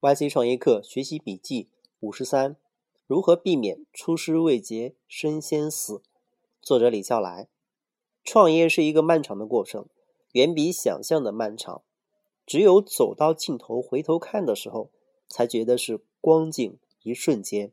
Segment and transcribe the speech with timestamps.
[0.00, 1.68] YC 创业课学习笔记
[1.98, 2.56] 五十三：
[3.06, 6.00] 如何避免出师未捷身先死？
[6.62, 7.48] 作者李笑来。
[8.24, 9.90] 创业是一个漫长的过程，
[10.32, 11.82] 远比想象的漫长。
[12.46, 14.90] 只有走到尽头回头看的时候，
[15.28, 17.70] 才觉得是光景一瞬间。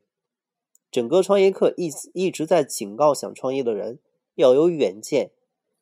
[0.90, 4.00] 整个创业课一一直在警告想创业的人
[4.34, 5.32] 要有远见，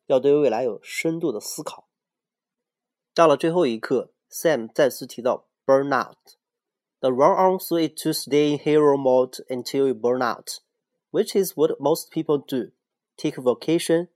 [0.05, 1.89] 要对未来有深度的思考。
[3.13, 6.15] 到了最后一课，Sam 再次提到 burnout。
[7.02, 10.60] The run on switch to stay in hero mode until you burn out,
[11.10, 12.70] which is what most people do.
[13.16, 14.08] Take vacation.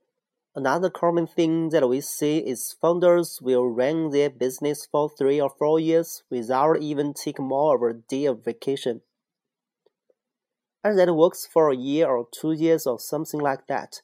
[0.55, 5.49] Another common thing that we see is founders will run their business for three or
[5.49, 9.01] four years without even taking more of a day of vacation.
[10.83, 14.01] And that works for a year or two years or something like that.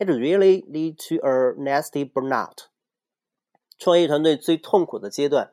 [0.00, 2.68] It really leads to a nasty burnout.
[3.78, 5.52] 创业团队最痛苦的阶段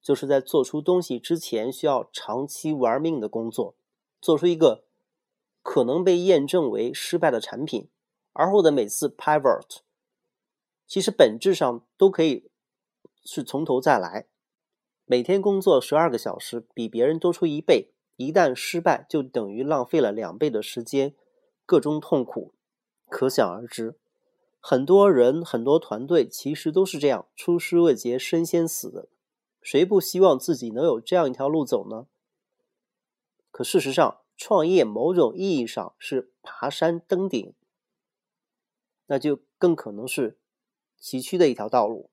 [0.00, 3.74] 就是在做出东西之前，需要长期玩命的工作，
[4.20, 4.84] 做出一个
[5.62, 7.88] 可能被验证为失败的产品，
[8.32, 9.78] 而后的每次 pivot，
[10.86, 12.48] 其实本质上都可以
[13.24, 14.26] 是从头再来。
[15.04, 21.14] 每天工作十二个小时，比别人多出一倍，一旦失败，就等于浪费了两倍的时间，
[21.64, 22.54] 各种痛苦
[23.08, 23.96] 可想而知。
[24.60, 29.08] 很多人、很多团队其实都是这样，出师未捷身先死的。
[29.66, 32.06] 谁不希望自己能有这样一条路走呢？
[33.50, 37.52] 可事实上，创业某种意义上是爬山登顶，
[39.06, 40.38] 那就更可能是
[41.00, 42.10] 崎岖的一条道路。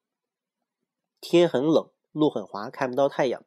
[1.22, 3.46] 天很冷，路很滑，看不到太阳。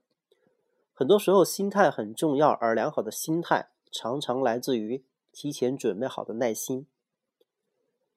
[0.94, 6.86] 很多时候，心态很重要，而良好的心态常常来自于提前准备好的耐心。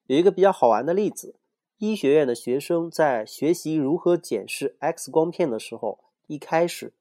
[0.06, 1.39] 有一个比较好玩的例子。
[1.80, 6.92] 医学院的学生在学习如何检视 X 光片的时候，一开始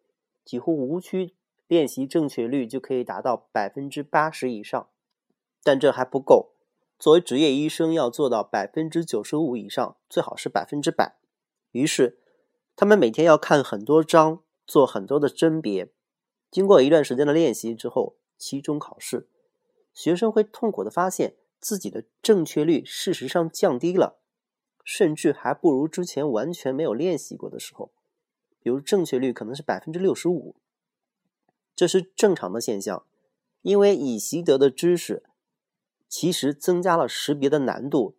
[0.45, 1.33] 几乎无需
[1.67, 4.87] 练习，正确率就可以达到百分之八十以上。
[5.63, 6.53] 但这还不够，
[6.97, 11.17] 作为职业医生，要做到百分之九十五以上，最好是百分之百。
[11.73, 12.17] 于是，
[12.77, 15.91] 他们每天要看很多章，做很多的甄别。
[16.49, 19.27] 经过一段时间的练习之后，期中考试，
[19.93, 24.18] 学生会痛苦的发现自己的正确率事实上降低了。
[24.83, 27.91] 甚至还不如之前完全没有练习过的时候，
[28.61, 30.55] 比如正确率可能是百分之六十五，
[31.75, 33.05] 这是正常的现象，
[33.61, 35.23] 因为已习得的知识
[36.07, 38.15] 其实增加了识别的难度，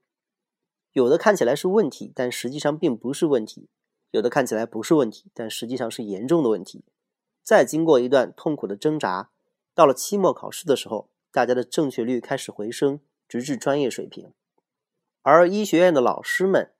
[0.93, 3.69] 有的看起来是问题，但实际上并不是问题；
[4.13, 6.85] 有的看起来不是问题，但实际上是严重的问题。
[7.43, 9.31] 再经过一段痛苦的挣扎，
[9.75, 14.33] 到了期末考试的时候，大家的正确率开始回升，直至专业水平。
[15.23, 16.73] 而医学院的老师们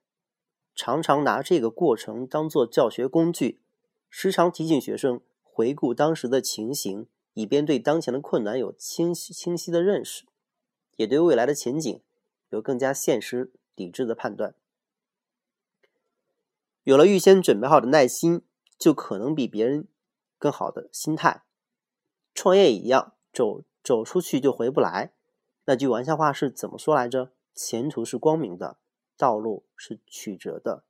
[0.73, 3.61] 常常拿这个过程当做教学工具，
[4.09, 10.25] 时常提醒学生回顾当时的情形，以便对当前的困难有清晰清晰的认识，
[10.95, 12.01] 也对未来的前景
[12.49, 14.55] 有更加现实理智的判断。
[16.83, 18.41] 有了预先准备好的耐心，
[18.79, 19.87] 就可能比别人
[20.39, 21.43] 更好的心态。
[22.33, 25.13] 创业一样，走走出去就回不来。
[25.65, 27.31] 那句玩笑话是怎么说来着？
[27.53, 28.79] 前途是光明的，
[29.17, 30.85] 道路是曲折的。